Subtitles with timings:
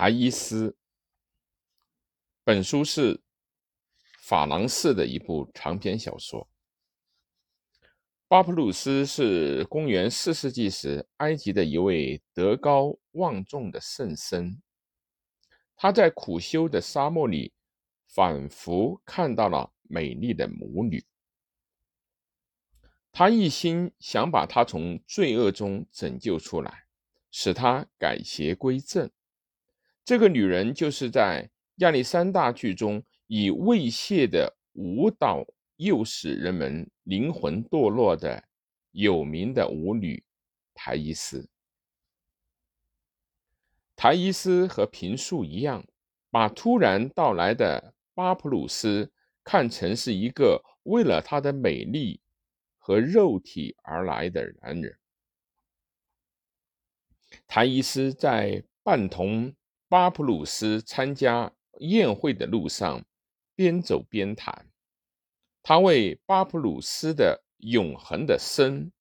[0.00, 0.74] 台伊斯。
[2.42, 3.20] 本书是
[4.22, 6.48] 法郎士的一部长篇小说。
[8.26, 14.62] 巴普鲁斯是公元四世纪时埃及的一位德高望重的圣僧。
[15.76, 17.52] 他在苦修的沙漠里，
[18.08, 21.04] 仿佛看到了美丽的母女。
[23.12, 26.86] 他一心想把她从罪恶中拯救出来，
[27.30, 29.10] 使她改邪归正。
[30.10, 38.42] 这个女人就是在亚历山大剧中以猥亵的舞蹈诱使人们灵魂堕落的
[38.90, 40.20] 有名的舞女
[40.74, 41.48] 台伊斯。
[43.94, 45.86] 台伊斯和平素一样，
[46.28, 49.12] 把突然到来的巴普鲁斯
[49.44, 52.20] 看成是一个为了她的美丽。
[52.78, 54.98] 和肉体而来的男人，
[57.46, 59.54] 台伊斯在半同
[59.90, 63.04] 巴普鲁斯参加宴会的路上，
[63.56, 64.70] 边走边谈。
[65.64, 68.92] 他为巴普鲁斯的永恒的生、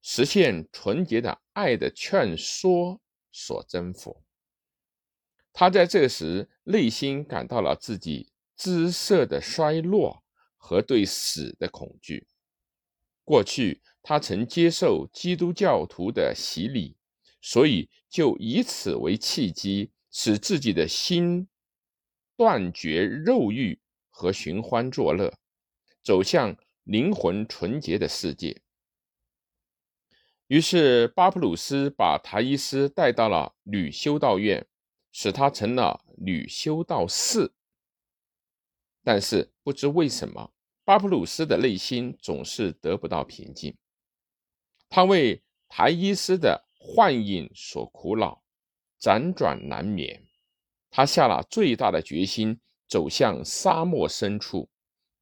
[0.00, 2.98] 实现纯洁的爱的劝说
[3.30, 4.22] 所征服。
[5.52, 10.24] 他在这时内心感到了自己姿色的衰落
[10.56, 12.26] 和对死的恐惧。
[13.22, 16.96] 过去，他曾接受基督教徒的洗礼，
[17.42, 21.46] 所以就以此为契机，使自己的心
[22.38, 23.78] 断绝肉欲
[24.08, 25.30] 和寻欢作乐，
[26.02, 28.62] 走向灵魂纯洁的世界。
[30.46, 34.66] 于是，巴普鲁斯把塔伊斯带到了女修道院，
[35.12, 37.52] 使她成了女修道士。
[39.04, 40.50] 但是，不知为什么。
[40.82, 43.76] 巴普鲁斯的内心总是得不到平静，
[44.88, 48.42] 他为台伊斯的幻影所苦恼，
[49.00, 50.26] 辗转难眠。
[50.90, 54.68] 他下了最大的决心，走向沙漠深处，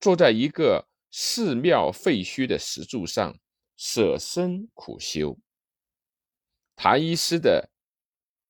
[0.00, 3.38] 坐在一个寺庙废墟的石柱上，
[3.76, 5.38] 舍身苦修。
[6.76, 7.70] 塔伊斯的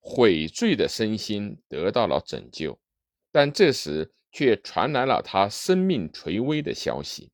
[0.01, 2.81] 悔罪的身心得到了拯救，
[3.31, 4.13] 但这时。
[4.35, 7.31] 却传来了他生命垂危的消息。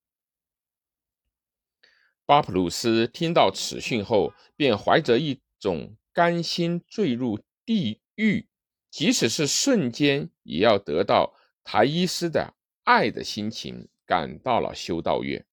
[2.26, 8.48] 巴普鲁斯听到此讯后，便怀着一种甘心坠入地狱，
[8.90, 15.46] 即使是瞬间也要得到台伊斯的爱的心情，赶到了修道院。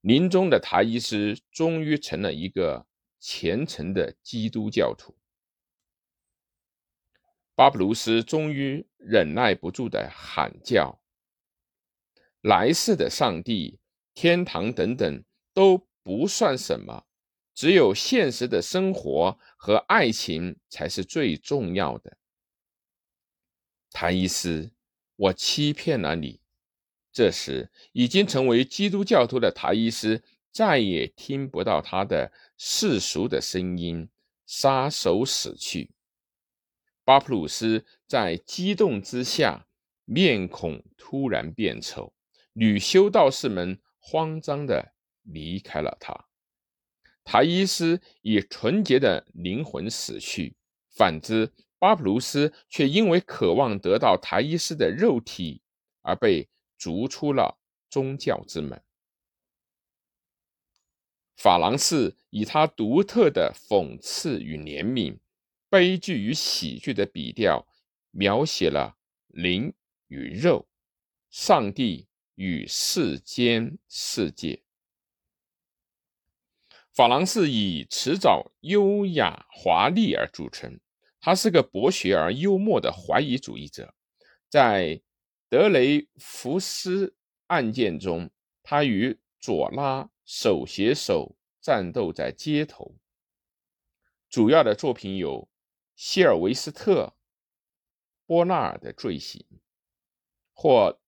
[0.00, 2.86] 临终的台伊斯终于成了一个
[3.20, 5.14] 虔诚的基督教徒。
[7.54, 11.02] 巴布鲁斯终于忍耐不住的喊叫
[12.40, 13.78] ：“来世的上帝、
[14.14, 15.22] 天堂等等
[15.52, 17.04] 都不算什么，
[17.54, 22.16] 只有现实的生活和爱情才是最重要的。”
[23.90, 24.70] 塔伊斯，
[25.16, 26.40] 我欺骗了你。
[27.12, 34.08] 这时，已经成为基督教徒的塔伊斯再也听不到他的世俗的声音，
[34.46, 35.90] 撒手死去。
[37.04, 39.66] 巴普鲁斯在激动之下，
[40.06, 42.14] 面孔突然变丑。
[42.54, 46.28] 女修道士们慌张地离开了他。
[47.24, 50.56] 台伊斯以纯洁的灵魂死去，
[50.90, 55.62] 反之，巴普鲁斯却因为渴望得到台伊斯的肉体
[56.02, 58.82] 而被逐出了宗教之门。
[61.36, 65.18] 法郎士以他独特的讽刺与怜悯。
[65.68, 67.66] 悲剧与喜剧的笔调，
[68.10, 69.72] 描写了灵
[70.08, 70.68] 与肉、
[71.30, 74.62] 上帝与世间世界。
[76.94, 80.78] 法郎是以辞藻优雅华丽而著称，
[81.20, 83.94] 他是个博学而幽默的怀疑主义者。
[84.48, 85.00] 在
[85.48, 87.14] 德雷福斯
[87.46, 88.30] 案件中，
[88.62, 92.94] 他与左拉手携手战斗在街头。
[94.28, 95.48] 主要的作品有。
[95.94, 97.04] 希尔维斯特·
[98.26, 99.44] 波纳尔的罪行，
[100.52, 100.98] 获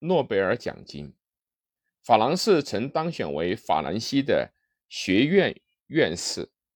[0.00, 1.14] 诺贝尔奖金。
[2.04, 4.52] 法郎士曾当选为法兰西的
[4.88, 5.54] 学院
[5.88, 6.50] 院士。